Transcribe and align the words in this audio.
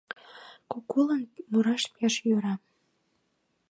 Кукулан 0.71 1.23
мураш 1.51 1.83
пеш 1.93 2.13
йӧра 2.27 2.55